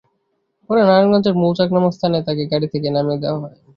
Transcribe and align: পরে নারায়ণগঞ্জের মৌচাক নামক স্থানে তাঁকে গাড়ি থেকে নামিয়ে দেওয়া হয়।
পরে 0.69 0.81
নারায়ণগঞ্জের 0.81 1.35
মৌচাক 1.41 1.69
নামক 1.73 1.91
স্থানে 1.93 2.17
তাঁকে 2.21 2.43
গাড়ি 2.51 2.67
থেকে 2.73 2.87
নামিয়ে 2.89 3.21
দেওয়া 3.23 3.39
হয়। 3.41 3.55